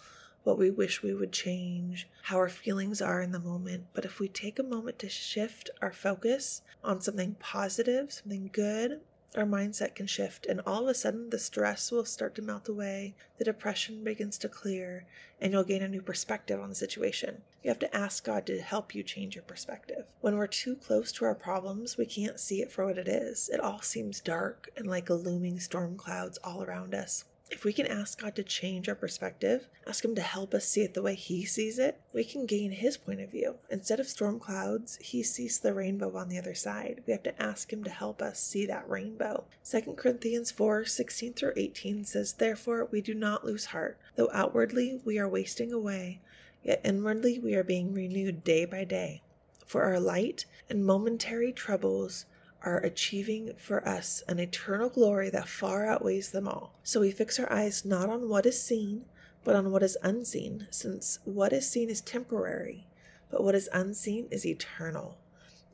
what 0.45 0.59
we 0.59 0.71
wish 0.71 1.03
we 1.03 1.15
would 1.15 1.33
change, 1.33 2.09
how 2.23 2.37
our 2.37 2.49
feelings 2.49 3.01
are 3.01 3.23
in 3.23 3.33
the 3.33 3.39
moment. 3.39 3.85
But 3.93 4.05
if 4.05 4.19
we 4.19 4.29
take 4.29 4.59
a 4.59 4.65
moment 4.65 4.99
to 5.01 5.09
shift 5.09 5.71
our 5.81 5.93
focus 5.93 6.63
on 6.83 7.01
something 7.01 7.37
positive, 7.39 8.13
something 8.13 8.51
good, 8.53 9.01
our 9.37 9.45
mindset 9.45 9.95
can 9.95 10.07
shift, 10.07 10.47
and 10.47 10.61
all 10.67 10.83
of 10.83 10.89
a 10.89 10.95
sudden 10.95 11.31
the 11.31 11.39
stress 11.39 11.91
will 11.91 12.05
start 12.05 12.35
to 12.35 12.43
melt 12.43 12.69
away, 12.69 13.15
the 13.39 13.45
depression 13.45 14.05
begins 14.05 14.37
to 14.39 14.49
clear, 14.49 15.07
and 15.41 15.53
you'll 15.53 15.65
gain 15.65 15.83
a 15.83 15.89
new 15.89 16.03
perspective 16.03 16.61
on 16.61 16.69
the 16.69 16.75
situation. 16.75 17.43
You 17.63 17.71
have 17.71 17.79
to 17.81 17.97
ask 17.97 18.25
God 18.25 18.47
to 18.47 18.61
help 18.61 18.95
you 18.95 19.03
change 19.03 19.35
your 19.35 19.45
perspective. 19.45 20.05
When 20.21 20.37
we're 20.37 20.47
too 20.47 20.77
close 20.77 21.13
to 21.13 21.25
our 21.25 21.35
problems, 21.35 21.97
we 21.97 22.07
can't 22.07 22.39
see 22.39 22.61
it 22.61 22.71
for 22.71 22.87
what 22.87 22.99
it 22.99 23.09
is. 23.09 23.49
It 23.53 23.61
all 23.61 23.81
seems 23.81 24.21
dark 24.21 24.71
and 24.77 24.87
like 24.87 25.09
looming 25.11 25.59
storm 25.61 25.97
clouds 25.97 26.39
all 26.45 26.63
around 26.63 26.95
us. 26.95 27.25
If 27.53 27.67
we 27.67 27.75
can 27.75 27.87
ask 27.87 28.19
God 28.19 28.35
to 28.37 28.43
change 28.43 28.89
our 28.89 28.95
perspective, 28.95 29.69
ask 29.87 30.03
Him 30.03 30.15
to 30.15 30.23
help 30.23 30.55
us 30.55 30.67
see 30.67 30.81
it 30.81 30.95
the 30.95 31.03
way 31.03 31.15
He 31.15 31.45
sees 31.45 31.79
it, 31.79 32.01
we 32.15 32.25
can 32.25 32.47
gain 32.47 32.71
His 32.73 32.97
point 32.97 33.21
of 33.21 33.31
view. 33.31 33.57
Instead 33.69 34.01
of 34.01 34.09
storm 34.09 34.41
clouds, 34.41 34.97
He 35.03 35.23
sees 35.23 35.61
the 35.61 35.75
rainbow 35.75 36.17
on 36.17 36.31
the 36.31 36.39
other 36.39 36.55
side. 36.55 37.03
We 37.07 37.13
have 37.13 37.23
to 37.25 37.41
ask 37.41 37.71
Him 37.71 37.85
to 37.85 37.91
help 37.91 38.23
us 38.23 38.41
see 38.41 38.65
that 38.67 38.89
rainbow. 38.89 39.45
2 39.71 39.93
Corinthians 39.99 40.51
4 40.51 40.87
16 40.87 41.35
through 41.35 41.53
18 41.55 42.07
says, 42.07 42.33
Therefore 42.33 42.89
we 42.91 43.03
do 43.03 43.13
not 43.13 43.45
lose 43.45 43.67
heart, 43.67 43.99
though 44.17 44.31
outwardly 44.33 45.03
we 45.05 45.19
are 45.19 45.29
wasting 45.29 45.75
away, 45.75 46.23
yet 46.65 46.81
inwardly 46.83 47.39
we 47.39 47.55
are 47.55 47.63
being 47.63 47.93
renewed 47.93 48.45
day 48.45 48.65
by 48.65 48.85
day. 48.85 49.21
For 49.67 49.83
our 49.83 50.01
light 50.01 50.47
and 50.71 50.87
momentary 50.87 51.53
troubles 51.53 52.25
are 52.65 52.79
achieving 52.79 53.53
for 53.57 53.87
us 53.87 54.23
an 54.29 54.39
eternal 54.39 54.89
glory 54.89 55.31
that 55.31 55.49
far 55.49 55.87
outweighs 55.87 56.31
them 56.31 56.49
all. 56.49 56.79
So 56.83 57.01
we 57.01 57.11
fix 57.11 57.39
our 57.39 57.53
eyes 57.53 57.85
not 57.85 58.09
on 58.09 58.29
what 58.29 58.47
is 58.47 58.63
seen, 58.63 59.05
but 59.45 59.57
on 59.57 59.71
what 59.71 59.83
is 59.83 59.99
unseen, 60.03 60.69
since 60.71 61.19
what 61.25 61.53
is 61.53 61.69
seen 61.69 61.91
is 61.91 62.01
temporary, 62.01 62.87
but 63.31 63.43
what 63.43 63.55
is 63.55 63.69
unseen 63.73 64.29
is 64.31 64.47
eternal. 64.47 65.19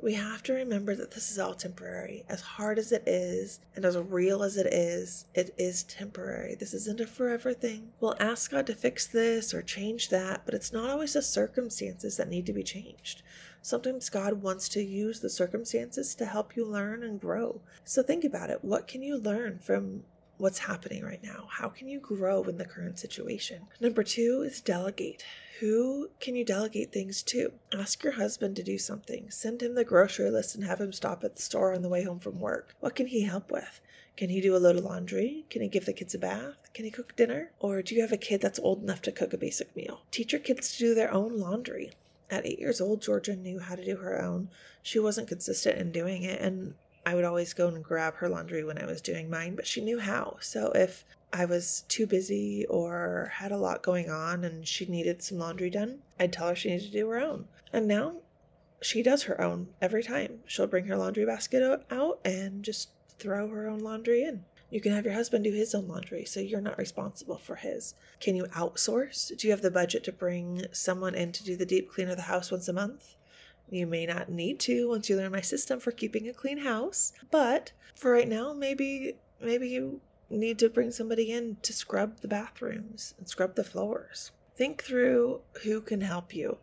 We 0.01 0.15
have 0.15 0.45
to 0.45 0.53
remember 0.53 0.95
that 0.95 1.11
this 1.11 1.33
is 1.33 1.41
all 1.41 1.55
temporary. 1.55 2.25
As 2.29 2.41
hard 2.41 2.79
as 2.79 2.93
it 2.93 3.03
is, 3.05 3.59
and 3.75 3.85
as 3.85 3.99
real 3.99 4.45
as 4.45 4.57
it 4.57 4.73
is, 4.73 5.25
it 5.35 5.53
is 5.59 5.83
temporary. 5.83 6.55
This 6.55 6.73
isn't 6.73 7.01
a 7.01 7.07
forever 7.07 7.53
thing. 7.53 7.91
We'll 8.01 8.15
ask 8.21 8.53
God 8.53 8.69
to 8.69 8.75
fix 8.75 9.09
this 9.09 9.53
or 9.53 9.61
change 9.61 10.09
that, 10.11 10.43
but 10.45 10.55
it's 10.55 10.73
not 10.73 10.89
always 10.89 11.15
the 11.15 11.23
circumstances 11.23 12.17
that 12.17 12.29
need 12.29 12.47
to 12.47 12.53
be 12.53 12.63
changed. 12.63 13.23
Sometimes 13.63 14.09
God 14.09 14.43
wants 14.43 14.69
to 14.71 14.83
use 14.83 15.21
the 15.21 15.31
circumstances 15.31 16.15
to 16.15 16.27
help 16.27 16.57
you 16.57 16.65
learn 16.65 17.03
and 17.03 17.21
grow. 17.21 17.61
So 17.85 18.03
think 18.03 18.25
about 18.25 18.51
it. 18.51 18.65
What 18.65 18.89
can 18.89 19.03
you 19.03 19.17
learn 19.17 19.59
from 19.59 20.05
what's 20.39 20.61
happening 20.61 21.05
right 21.05 21.23
now? 21.23 21.49
How 21.51 21.69
can 21.69 21.89
you 21.89 21.99
grow 22.01 22.43
in 22.45 22.59
the 22.59 22.65
current 22.65 22.99
situation? 22.99 23.63
Number 23.81 24.03
two 24.03 24.43
is 24.47 24.61
delegate. 24.61 25.25
Who 25.61 26.11
can 26.21 26.37
you 26.37 26.45
delegate 26.45 26.93
things 26.93 27.23
to? 27.25 27.53
Ask 27.73 28.05
your 28.05 28.13
husband 28.13 28.55
to 28.57 28.63
do 28.63 28.79
something. 28.79 29.31
Send 29.31 29.63
him 29.63 29.75
the 29.75 29.85
grocery 29.85 30.31
list 30.31 30.55
and 30.55 30.65
have 30.65 30.81
him 30.81 30.93
stop 30.93 31.25
at 31.25 31.37
the 31.37 31.43
store 31.43 31.75
on 31.75 31.83
the 31.83 31.89
way 31.89 32.05
home 32.05 32.21
from 32.21 32.39
work. 32.39 32.77
What 32.79 32.95
can 32.95 33.09
he 33.09 33.23
help 33.23 33.51
with? 33.51 33.81
Can 34.17 34.31
he 34.31 34.41
do 34.41 34.57
a 34.57 34.59
load 34.59 34.77
of 34.77 34.85
laundry? 34.85 35.45
Can 35.51 35.63
he 35.63 35.69
give 35.69 35.87
the 35.87 35.93
kids 35.93 36.15
a 36.15 36.19
bath? 36.19 36.57
Can 36.75 36.85
he 36.85 36.91
cook 36.91 37.15
dinner? 37.17 37.51
Or 37.59 37.83
do 37.83 37.95
you 37.95 38.03
have 38.03 38.13
a 38.13 38.17
kid 38.17 38.41
that's 38.41 38.59
old 38.61 38.83
enough 38.83 39.03
to 39.03 39.13
cook 39.13 39.33
a 39.33 39.37
basic 39.37 39.75
meal? 39.77 40.03
Teach 40.11 40.33
your 40.33 40.41
kids 40.41 40.73
to 40.73 40.79
do 40.79 40.95
their 40.95 41.13
own 41.13 41.39
laundry. 41.39 41.93
At 42.31 42.47
eight 42.47 42.59
years 42.59 42.81
old, 42.81 43.01
Georgia 43.01 43.35
knew 43.35 43.59
how 43.59 43.75
to 43.75 43.85
do 43.85 43.97
her 43.97 44.21
own. 44.21 44.51
She 44.83 44.99
wasn't 44.99 45.29
consistent 45.29 45.79
in 45.79 45.93
doing 45.93 46.23
it, 46.23 46.41
and 46.41 46.75
I 47.07 47.15
would 47.15 47.25
always 47.25 47.55
go 47.55 47.69
and 47.69 47.83
grab 47.83 48.17
her 48.17 48.29
laundry 48.29 48.63
when 48.65 48.77
I 48.77 48.85
was 48.85 49.01
doing 49.01 49.31
mine, 49.31 49.55
but 49.55 49.67
she 49.67 49.81
knew 49.81 49.99
how. 49.99 50.37
So 50.41 50.73
if 50.75 51.07
I 51.33 51.47
was 51.47 51.85
too 51.89 52.07
busy 52.07 52.67
or 52.67 53.33
had 53.35 53.51
a 53.51 53.57
lot 53.57 53.83
going 53.83 54.11
on 54.11 54.45
and 54.45 54.69
she 54.69 54.85
needed 54.85 55.23
some 55.23 55.39
laundry 55.39 55.71
done, 55.71 56.01
I'd 56.21 56.33
tell 56.35 56.49
her 56.49 56.55
she 56.55 56.69
needed 56.69 56.87
to 56.87 56.93
do 56.93 57.09
her 57.09 57.19
own. 57.19 57.49
And 57.73 57.89
now 57.89 58.17
she 58.83 59.03
does 59.03 59.23
her 59.23 59.41
own 59.41 59.69
every 59.81 60.03
time. 60.03 60.41
She'll 60.47 60.67
bring 60.67 60.87
her 60.87 60.97
laundry 60.97 61.25
basket 61.25 61.85
out 61.91 62.21
and 62.25 62.63
just 62.63 62.91
throw 63.19 63.49
her 63.49 63.69
own 63.69 63.81
laundry 63.81 64.23
in. 64.23 64.45
You 64.71 64.81
can 64.83 64.93
have 64.93 65.05
your 65.05 65.15
husband 65.15 65.45
do 65.45 65.53
his 65.53 65.75
own 65.75 65.89
laundry, 65.89 66.25
so 66.27 66.41
you're 66.41 66.61
not 66.61 66.79
responsible 66.79 67.39
for 67.39 67.57
his. 67.57 67.95
Can 68.21 68.37
you 68.37 68.45
outsource? 68.45 69.35
Do 69.37 69.47
you 69.47 69.53
have 69.53 69.63
the 69.63 69.71
budget 69.71 70.05
to 70.05 70.13
bring 70.13 70.67
someone 70.73 71.15
in 71.15 71.33
to 71.33 71.45
do 71.45 71.57
the 71.57 71.65
deep 71.65 71.91
clean 71.91 72.11
of 72.11 72.17
the 72.17 72.23
house 72.23 72.51
once 72.51 72.69
a 72.69 72.73
month? 72.75 73.15
You 73.71 73.87
may 73.87 74.05
not 74.05 74.31
need 74.31 74.61
to 74.61 74.89
once 74.89 75.09
you 75.09 75.17
learn 75.17 75.33
my 75.33 75.41
system 75.41 75.81
for 75.81 75.91
keeping 75.91 76.29
a 76.29 76.35
clean 76.35 76.59
house, 76.59 77.13
but 77.31 77.73
for 77.95 78.13
right 78.13 78.29
now, 78.29 78.53
maybe 78.53 79.17
maybe 79.41 79.69
you 79.69 80.01
need 80.31 80.59
to 80.59 80.69
bring 80.69 80.91
somebody 80.91 81.33
in 81.33 81.57
to 81.63 81.73
scrub 81.73 82.21
the 82.21 82.29
bathrooms 82.29 83.15
and 83.19 83.29
scrub 83.29 83.55
the 83.55 83.65
floors. 83.65 84.33
Think 84.57 84.83
through 84.83 85.41
who 85.63 85.81
can 85.81 86.01
help 86.01 86.35
you. 86.35 86.59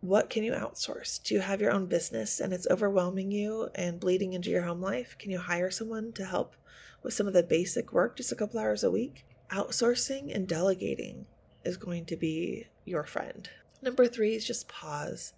What 0.00 0.30
can 0.30 0.44
you 0.44 0.52
outsource? 0.52 1.22
Do 1.22 1.34
you 1.34 1.40
have 1.40 1.60
your 1.60 1.72
own 1.72 1.86
business 1.86 2.40
and 2.40 2.52
it's 2.52 2.68
overwhelming 2.70 3.30
you 3.30 3.68
and 3.74 4.00
bleeding 4.00 4.32
into 4.32 4.50
your 4.50 4.62
home 4.62 4.80
life? 4.80 5.16
Can 5.18 5.30
you 5.30 5.38
hire 5.38 5.70
someone 5.70 6.12
to 6.12 6.24
help 6.24 6.54
with 7.02 7.14
some 7.14 7.26
of 7.26 7.32
the 7.32 7.42
basic 7.42 7.92
work 7.92 8.16
just 8.16 8.32
a 8.32 8.36
couple 8.36 8.60
hours 8.60 8.84
a 8.84 8.90
week? 8.90 9.24
Outsourcing 9.50 10.34
and 10.34 10.46
delegating 10.46 11.26
is 11.64 11.76
going 11.76 12.04
to 12.06 12.16
be 12.16 12.66
your 12.84 13.04
friend. 13.04 13.48
Number 13.82 14.06
three 14.06 14.34
is 14.34 14.46
just 14.46 14.68
pause. 14.68 15.32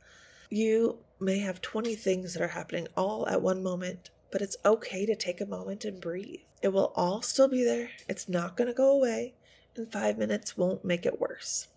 You 0.49 0.99
may 1.21 1.39
have 1.39 1.61
20 1.61 1.95
things 1.95 2.35
that 2.35 2.43
are 2.43 2.49
happening 2.49 2.89
all 2.97 3.29
at 3.29 3.43
one 3.43 3.63
moment, 3.63 4.11
but 4.33 4.43
it's 4.43 4.57
okay 4.65 5.07
to 5.07 5.15
take 5.15 5.41
a 5.41 5.47
moment 5.47 5.85
and 5.85 6.01
breathe. 6.01 6.41
It 6.63 6.69
will 6.69 6.93
all 6.97 7.23
still 7.23 7.49
be 7.49 7.65
there. 7.65 7.91
It's 8.09 8.29
not 8.29 8.57
going 8.57 8.69
to 8.69 8.75
go 8.75 8.91
away, 8.91 9.35
and 9.77 9.91
five 9.93 10.19
minutes 10.19 10.57
won't 10.57 10.85
make 10.85 11.07
it 11.07 11.21
worse. 11.21 11.69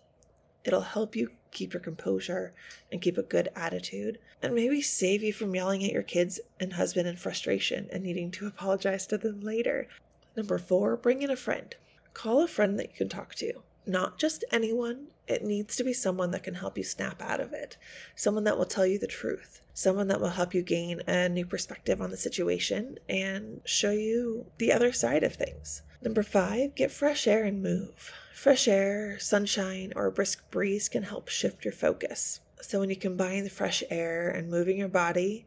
It'll 0.64 0.80
help 0.80 1.14
you 1.14 1.30
keep 1.54 1.72
your 1.72 1.80
composure 1.80 2.52
and 2.92 3.00
keep 3.00 3.16
a 3.16 3.22
good 3.22 3.48
attitude, 3.56 4.18
and 4.42 4.54
maybe 4.54 4.82
save 4.82 5.22
you 5.22 5.32
from 5.32 5.54
yelling 5.54 5.82
at 5.82 5.92
your 5.92 6.02
kids 6.02 6.40
and 6.60 6.74
husband 6.74 7.08
in 7.08 7.16
frustration 7.16 7.88
and 7.90 8.02
needing 8.02 8.30
to 8.32 8.46
apologize 8.46 9.06
to 9.06 9.16
them 9.16 9.40
later. 9.40 9.88
Number 10.36 10.58
four, 10.58 10.96
bring 10.96 11.22
in 11.22 11.30
a 11.30 11.36
friend. 11.36 11.74
Call 12.12 12.42
a 12.42 12.48
friend 12.48 12.78
that 12.78 12.90
you 12.90 12.96
can 12.96 13.08
talk 13.08 13.34
to. 13.36 13.62
Not 13.86 14.18
just 14.18 14.44
anyone, 14.50 15.08
it 15.26 15.44
needs 15.44 15.76
to 15.76 15.84
be 15.84 15.92
someone 15.92 16.30
that 16.32 16.42
can 16.42 16.54
help 16.54 16.76
you 16.76 16.84
snap 16.84 17.22
out 17.22 17.40
of 17.40 17.52
it, 17.52 17.76
someone 18.14 18.44
that 18.44 18.58
will 18.58 18.64
tell 18.64 18.86
you 18.86 18.98
the 18.98 19.06
truth, 19.06 19.60
someone 19.72 20.08
that 20.08 20.20
will 20.20 20.30
help 20.30 20.54
you 20.54 20.62
gain 20.62 21.00
a 21.06 21.28
new 21.28 21.46
perspective 21.46 22.00
on 22.00 22.10
the 22.10 22.16
situation 22.16 22.98
and 23.08 23.60
show 23.64 23.90
you 23.90 24.46
the 24.58 24.72
other 24.72 24.92
side 24.92 25.22
of 25.22 25.34
things. 25.34 25.82
Number 26.04 26.22
five, 26.22 26.74
get 26.74 26.90
fresh 26.90 27.26
air 27.26 27.44
and 27.44 27.62
move. 27.62 28.12
Fresh 28.34 28.68
air, 28.68 29.18
sunshine, 29.18 29.90
or 29.96 30.04
a 30.04 30.12
brisk 30.12 30.50
breeze 30.50 30.86
can 30.86 31.02
help 31.02 31.28
shift 31.28 31.64
your 31.64 31.72
focus. 31.72 32.40
So, 32.60 32.78
when 32.78 32.90
you 32.90 32.96
combine 32.96 33.44
the 33.44 33.48
fresh 33.50 33.82
air 33.88 34.28
and 34.28 34.50
moving 34.50 34.76
your 34.76 34.88
body 34.88 35.46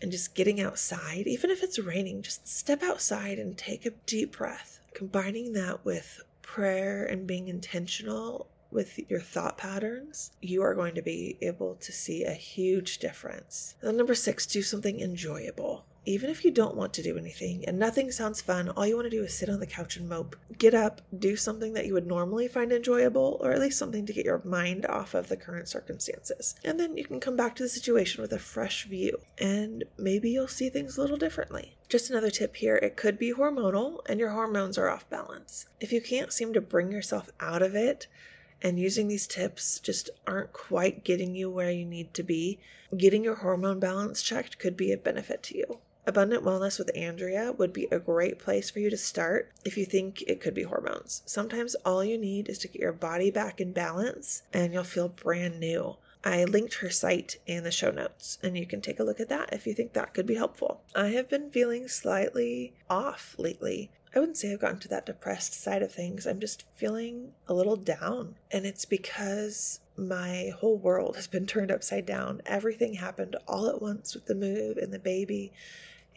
and 0.00 0.10
just 0.10 0.34
getting 0.34 0.58
outside, 0.58 1.26
even 1.26 1.50
if 1.50 1.62
it's 1.62 1.78
raining, 1.78 2.22
just 2.22 2.48
step 2.48 2.82
outside 2.82 3.38
and 3.38 3.58
take 3.58 3.84
a 3.84 3.90
deep 4.06 4.38
breath. 4.38 4.80
Combining 4.94 5.52
that 5.52 5.84
with 5.84 6.22
prayer 6.40 7.04
and 7.04 7.26
being 7.26 7.48
intentional 7.48 8.48
with 8.70 8.98
your 9.10 9.20
thought 9.20 9.58
patterns, 9.58 10.30
you 10.40 10.62
are 10.62 10.74
going 10.74 10.94
to 10.94 11.02
be 11.02 11.36
able 11.42 11.74
to 11.74 11.92
see 11.92 12.24
a 12.24 12.32
huge 12.32 12.98
difference. 12.98 13.74
And 13.82 13.90
then 13.90 13.96
number 13.98 14.14
six, 14.14 14.46
do 14.46 14.62
something 14.62 15.00
enjoyable. 15.00 15.84
Even 16.06 16.30
if 16.30 16.44
you 16.44 16.50
don't 16.50 16.76
want 16.76 16.94
to 16.94 17.02
do 17.02 17.18
anything 17.18 17.62
and 17.66 17.78
nothing 17.78 18.10
sounds 18.10 18.40
fun, 18.40 18.70
all 18.70 18.86
you 18.86 18.96
want 18.96 19.04
to 19.04 19.16
do 19.16 19.22
is 19.22 19.36
sit 19.36 19.50
on 19.50 19.60
the 19.60 19.66
couch 19.66 19.98
and 19.98 20.08
mope. 20.08 20.34
Get 20.56 20.72
up, 20.72 21.02
do 21.16 21.36
something 21.36 21.74
that 21.74 21.84
you 21.84 21.92
would 21.92 22.06
normally 22.06 22.48
find 22.48 22.72
enjoyable, 22.72 23.38
or 23.42 23.52
at 23.52 23.60
least 23.60 23.78
something 23.78 24.06
to 24.06 24.12
get 24.14 24.24
your 24.24 24.40
mind 24.42 24.86
off 24.86 25.12
of 25.12 25.28
the 25.28 25.36
current 25.36 25.68
circumstances. 25.68 26.54
And 26.64 26.80
then 26.80 26.96
you 26.96 27.04
can 27.04 27.20
come 27.20 27.36
back 27.36 27.54
to 27.56 27.62
the 27.62 27.68
situation 27.68 28.22
with 28.22 28.32
a 28.32 28.38
fresh 28.38 28.86
view, 28.86 29.18
and 29.38 29.84
maybe 29.98 30.30
you'll 30.30 30.48
see 30.48 30.70
things 30.70 30.96
a 30.96 31.02
little 31.02 31.18
differently. 31.18 31.76
Just 31.90 32.08
another 32.08 32.30
tip 32.30 32.56
here 32.56 32.76
it 32.76 32.96
could 32.96 33.18
be 33.18 33.34
hormonal, 33.34 34.00
and 34.06 34.18
your 34.18 34.30
hormones 34.30 34.78
are 34.78 34.88
off 34.88 35.08
balance. 35.10 35.66
If 35.80 35.92
you 35.92 36.00
can't 36.00 36.32
seem 36.32 36.54
to 36.54 36.62
bring 36.62 36.90
yourself 36.90 37.28
out 37.40 37.60
of 37.60 37.74
it, 37.74 38.06
and 38.62 38.80
using 38.80 39.08
these 39.08 39.26
tips 39.26 39.78
just 39.80 40.08
aren't 40.26 40.54
quite 40.54 41.04
getting 41.04 41.34
you 41.34 41.50
where 41.50 41.70
you 41.70 41.84
need 41.84 42.14
to 42.14 42.22
be, 42.22 42.58
getting 42.96 43.22
your 43.22 43.36
hormone 43.36 43.80
balance 43.80 44.22
checked 44.22 44.58
could 44.58 44.76
be 44.76 44.92
a 44.92 44.96
benefit 44.96 45.42
to 45.42 45.58
you. 45.58 45.78
Abundant 46.10 46.42
Wellness 46.42 46.76
with 46.76 46.90
Andrea 46.96 47.52
would 47.52 47.72
be 47.72 47.86
a 47.92 48.00
great 48.00 48.40
place 48.40 48.68
for 48.68 48.80
you 48.80 48.90
to 48.90 48.96
start 48.96 49.52
if 49.64 49.78
you 49.78 49.84
think 49.84 50.24
it 50.26 50.40
could 50.40 50.54
be 50.54 50.64
hormones. 50.64 51.22
Sometimes 51.24 51.76
all 51.84 52.02
you 52.02 52.18
need 52.18 52.48
is 52.48 52.58
to 52.58 52.66
get 52.66 52.82
your 52.82 52.92
body 52.92 53.30
back 53.30 53.60
in 53.60 53.72
balance 53.72 54.42
and 54.52 54.72
you'll 54.72 54.82
feel 54.82 55.08
brand 55.08 55.60
new. 55.60 55.94
I 56.24 56.42
linked 56.42 56.74
her 56.74 56.90
site 56.90 57.36
in 57.46 57.62
the 57.62 57.70
show 57.70 57.92
notes, 57.92 58.38
and 58.42 58.58
you 58.58 58.66
can 58.66 58.80
take 58.80 58.98
a 58.98 59.04
look 59.04 59.20
at 59.20 59.28
that 59.28 59.52
if 59.52 59.68
you 59.68 59.72
think 59.72 59.92
that 59.92 60.12
could 60.12 60.26
be 60.26 60.34
helpful. 60.34 60.80
I 60.96 61.10
have 61.10 61.28
been 61.28 61.48
feeling 61.48 61.86
slightly 61.86 62.74
off 62.90 63.36
lately. 63.38 63.92
I 64.12 64.18
wouldn't 64.18 64.36
say 64.36 64.52
I've 64.52 64.58
gotten 64.58 64.80
to 64.80 64.88
that 64.88 65.06
depressed 65.06 65.54
side 65.54 65.80
of 65.80 65.92
things. 65.92 66.26
I'm 66.26 66.40
just 66.40 66.64
feeling 66.74 67.34
a 67.46 67.54
little 67.54 67.76
down. 67.76 68.34
And 68.50 68.66
it's 68.66 68.84
because 68.84 69.78
my 69.96 70.50
whole 70.58 70.76
world 70.76 71.14
has 71.14 71.28
been 71.28 71.46
turned 71.46 71.70
upside 71.70 72.04
down. 72.04 72.42
Everything 72.46 72.94
happened 72.94 73.36
all 73.46 73.68
at 73.68 73.80
once 73.80 74.12
with 74.12 74.26
the 74.26 74.34
move 74.34 74.76
and 74.76 74.92
the 74.92 74.98
baby 74.98 75.52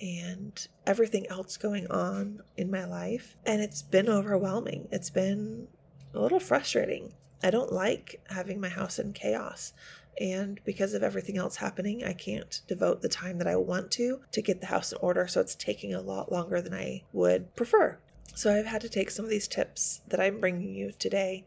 and 0.01 0.67
everything 0.85 1.27
else 1.27 1.57
going 1.57 1.87
on 1.87 2.41
in 2.57 2.69
my 2.69 2.85
life. 2.85 3.37
And 3.45 3.61
it's 3.61 3.81
been 3.81 4.09
overwhelming. 4.09 4.87
It's 4.91 5.09
been 5.09 5.67
a 6.13 6.19
little 6.19 6.39
frustrating. 6.39 7.13
I 7.43 7.49
don't 7.49 7.71
like 7.71 8.21
having 8.29 8.59
my 8.59 8.69
house 8.69 8.99
in 8.99 9.13
chaos. 9.13 9.73
And 10.19 10.59
because 10.63 10.93
of 10.93 11.03
everything 11.03 11.37
else 11.37 11.55
happening, 11.55 12.03
I 12.03 12.13
can't 12.13 12.61
devote 12.67 13.01
the 13.01 13.09
time 13.09 13.39
that 13.39 13.47
I 13.47 13.55
want 13.55 13.91
to 13.91 14.21
to 14.31 14.41
get 14.41 14.61
the 14.61 14.67
house 14.67 14.91
in 14.91 14.99
order. 15.01 15.27
So 15.27 15.41
it's 15.41 15.55
taking 15.55 15.93
a 15.93 16.01
lot 16.01 16.31
longer 16.31 16.61
than 16.61 16.73
I 16.73 17.03
would 17.13 17.55
prefer. 17.55 17.97
So 18.35 18.53
I've 18.53 18.65
had 18.65 18.81
to 18.81 18.89
take 18.89 19.11
some 19.11 19.25
of 19.25 19.31
these 19.31 19.47
tips 19.47 20.01
that 20.07 20.19
I'm 20.19 20.39
bringing 20.39 20.73
you 20.73 20.91
today 20.97 21.45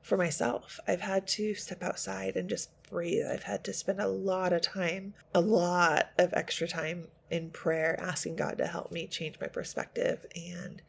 for 0.00 0.16
myself. 0.16 0.78
I've 0.86 1.00
had 1.00 1.26
to 1.28 1.54
step 1.54 1.82
outside 1.82 2.36
and 2.36 2.48
just 2.48 2.70
breathe. 2.88 3.26
I've 3.26 3.44
had 3.44 3.64
to 3.64 3.72
spend 3.72 4.00
a 4.00 4.08
lot 4.08 4.52
of 4.52 4.62
time, 4.62 5.14
a 5.34 5.40
lot 5.40 6.10
of 6.18 6.32
extra 6.34 6.68
time 6.68 7.08
in 7.30 7.50
prayer, 7.50 7.98
asking 8.00 8.36
God 8.36 8.58
to 8.58 8.66
help 8.66 8.92
me 8.92 9.06
change 9.06 9.36
my 9.40 9.48
perspective 9.48 10.26
and 10.34 10.82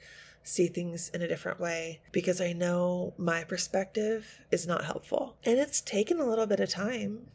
see 0.44 0.68
things 0.68 1.10
in 1.10 1.22
a 1.22 1.28
different 1.28 1.60
way 1.60 2.00
because 2.12 2.40
I 2.40 2.54
know 2.54 3.14
my 3.18 3.44
perspective 3.44 4.42
is 4.52 4.68
not 4.68 4.86
helpful. 4.86 5.38
And 5.44 5.58
it's 5.58 5.82
taken 5.82 6.20
a 6.20 6.26
little 6.26 6.46
bit 6.46 6.60
of 6.60 6.70
time, 6.70 7.28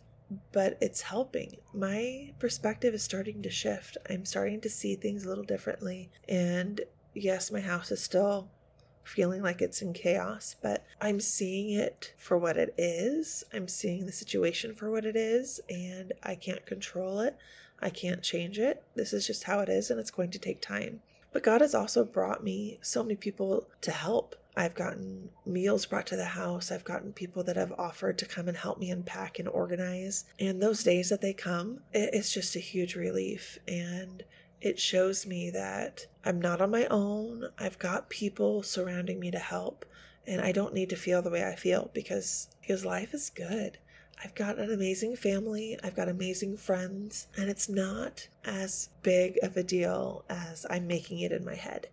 but 0.52 0.78
it's 0.80 1.02
helping. 1.02 1.56
My 1.74 2.32
perspective 2.38 2.94
is 2.94 3.02
starting 3.02 3.42
to 3.42 3.50
shift. 3.50 3.96
I'm 4.08 4.24
starting 4.24 4.60
to 4.60 4.70
see 4.70 4.94
things 4.94 5.24
a 5.24 5.28
little 5.28 5.44
differently. 5.44 6.10
And 6.28 6.80
yes, 7.14 7.50
my 7.50 7.60
house 7.60 7.90
is 7.90 8.02
still 8.02 8.48
feeling 9.02 9.42
like 9.42 9.60
it's 9.60 9.82
in 9.82 9.92
chaos, 9.92 10.54
but 10.62 10.84
I'm 11.00 11.18
seeing 11.18 11.70
it 11.70 12.14
for 12.16 12.38
what 12.38 12.56
it 12.56 12.74
is. 12.78 13.42
I'm 13.52 13.66
seeing 13.66 14.06
the 14.06 14.12
situation 14.12 14.74
for 14.74 14.90
what 14.90 15.04
it 15.04 15.16
is, 15.16 15.60
and 15.68 16.12
I 16.22 16.36
can't 16.36 16.64
control 16.64 17.20
it. 17.20 17.36
I 17.82 17.90
can't 17.90 18.22
change 18.22 18.58
it. 18.58 18.82
This 18.94 19.12
is 19.12 19.26
just 19.26 19.44
how 19.44 19.60
it 19.60 19.68
is, 19.68 19.90
and 19.90 19.98
it's 19.98 20.10
going 20.10 20.30
to 20.32 20.38
take 20.38 20.60
time. 20.60 21.00
But 21.32 21.42
God 21.42 21.60
has 21.60 21.74
also 21.74 22.04
brought 22.04 22.42
me 22.42 22.78
so 22.82 23.02
many 23.02 23.14
people 23.14 23.68
to 23.82 23.90
help. 23.90 24.34
I've 24.56 24.74
gotten 24.74 25.30
meals 25.46 25.86
brought 25.86 26.06
to 26.08 26.16
the 26.16 26.24
house. 26.24 26.72
I've 26.72 26.84
gotten 26.84 27.12
people 27.12 27.44
that 27.44 27.56
have 27.56 27.72
offered 27.78 28.18
to 28.18 28.26
come 28.26 28.48
and 28.48 28.56
help 28.56 28.78
me 28.78 28.90
unpack 28.90 29.38
and 29.38 29.48
organize. 29.48 30.24
And 30.40 30.60
those 30.60 30.82
days 30.82 31.08
that 31.10 31.20
they 31.20 31.32
come, 31.32 31.80
it's 31.92 32.32
just 32.32 32.56
a 32.56 32.60
huge 32.60 32.96
relief. 32.96 33.58
And 33.68 34.24
it 34.60 34.78
shows 34.78 35.24
me 35.24 35.50
that 35.50 36.06
I'm 36.24 36.40
not 36.40 36.60
on 36.60 36.70
my 36.70 36.86
own. 36.86 37.48
I've 37.58 37.78
got 37.78 38.10
people 38.10 38.62
surrounding 38.62 39.20
me 39.20 39.30
to 39.30 39.38
help. 39.38 39.84
And 40.26 40.40
I 40.40 40.52
don't 40.52 40.74
need 40.74 40.90
to 40.90 40.96
feel 40.96 41.22
the 41.22 41.30
way 41.30 41.46
I 41.46 41.54
feel 41.54 41.90
because 41.94 42.48
because 42.60 42.84
life 42.84 43.14
is 43.14 43.30
good. 43.30 43.78
I've 44.22 44.34
got 44.34 44.58
an 44.58 44.70
amazing 44.70 45.16
family, 45.16 45.78
I've 45.82 45.96
got 45.96 46.08
amazing 46.08 46.58
friends, 46.58 47.28
and 47.36 47.48
it's 47.48 47.68
not 47.68 48.28
as 48.44 48.90
big 49.02 49.38
of 49.42 49.56
a 49.56 49.62
deal 49.62 50.24
as 50.28 50.66
I'm 50.68 50.86
making 50.86 51.20
it 51.20 51.32
in 51.32 51.44
my 51.44 51.54
head. 51.54 51.88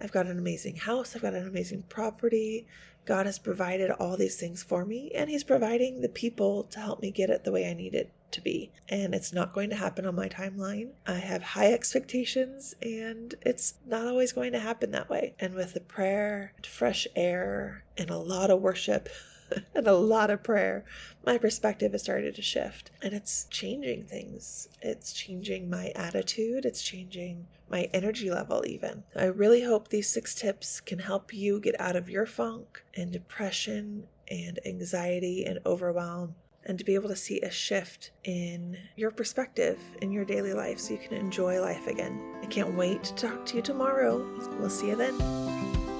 I've 0.00 0.12
got 0.12 0.26
an 0.26 0.38
amazing 0.38 0.76
house, 0.76 1.16
I've 1.16 1.22
got 1.22 1.34
an 1.34 1.48
amazing 1.48 1.84
property. 1.88 2.66
God 3.06 3.26
has 3.26 3.38
provided 3.38 3.90
all 3.90 4.16
these 4.16 4.36
things 4.36 4.62
for 4.62 4.84
me, 4.84 5.10
and 5.14 5.28
He's 5.28 5.44
providing 5.44 6.00
the 6.00 6.08
people 6.08 6.64
to 6.64 6.80
help 6.80 7.02
me 7.02 7.10
get 7.10 7.28
it 7.28 7.44
the 7.44 7.52
way 7.52 7.68
I 7.68 7.74
need 7.74 7.94
it 7.94 8.10
to 8.30 8.40
be. 8.40 8.70
And 8.88 9.14
it's 9.14 9.32
not 9.32 9.52
going 9.52 9.70
to 9.70 9.76
happen 9.76 10.06
on 10.06 10.14
my 10.14 10.28
timeline. 10.28 10.90
I 11.06 11.14
have 11.14 11.42
high 11.42 11.72
expectations, 11.72 12.74
and 12.82 13.34
it's 13.42 13.74
not 13.86 14.06
always 14.06 14.32
going 14.32 14.52
to 14.52 14.58
happen 14.58 14.92
that 14.92 15.10
way. 15.10 15.34
And 15.40 15.54
with 15.54 15.74
the 15.74 15.80
prayer, 15.80 16.52
fresh 16.66 17.06
air, 17.14 17.84
and 17.98 18.10
a 18.10 18.18
lot 18.18 18.50
of 18.50 18.60
worship, 18.60 19.08
and 19.74 19.86
a 19.86 19.94
lot 19.94 20.30
of 20.30 20.42
prayer, 20.42 20.84
my 21.24 21.38
perspective 21.38 21.92
has 21.92 22.02
started 22.02 22.34
to 22.34 22.42
shift 22.42 22.90
and 23.02 23.12
it's 23.12 23.44
changing 23.50 24.04
things. 24.04 24.68
It's 24.80 25.12
changing 25.12 25.70
my 25.70 25.92
attitude, 25.94 26.64
it's 26.64 26.82
changing 26.82 27.46
my 27.68 27.88
energy 27.94 28.30
level, 28.30 28.64
even. 28.66 29.04
I 29.16 29.24
really 29.24 29.62
hope 29.62 29.88
these 29.88 30.08
six 30.08 30.34
tips 30.34 30.80
can 30.80 30.98
help 30.98 31.32
you 31.32 31.60
get 31.60 31.80
out 31.80 31.96
of 31.96 32.10
your 32.10 32.26
funk 32.26 32.84
and 32.96 33.12
depression 33.12 34.06
and 34.30 34.58
anxiety 34.64 35.44
and 35.44 35.58
overwhelm 35.66 36.34
and 36.66 36.78
to 36.78 36.84
be 36.84 36.94
able 36.94 37.08
to 37.08 37.16
see 37.16 37.40
a 37.40 37.50
shift 37.50 38.10
in 38.24 38.76
your 38.96 39.10
perspective 39.10 39.78
in 40.00 40.10
your 40.10 40.24
daily 40.24 40.52
life 40.52 40.78
so 40.78 40.94
you 40.94 40.98
can 40.98 41.14
enjoy 41.14 41.60
life 41.60 41.86
again. 41.86 42.18
I 42.42 42.46
can't 42.46 42.74
wait 42.74 43.04
to 43.04 43.14
talk 43.14 43.44
to 43.46 43.56
you 43.56 43.62
tomorrow. 43.62 44.26
We'll 44.58 44.70
see 44.70 44.88
you 44.88 44.96
then. 44.96 45.63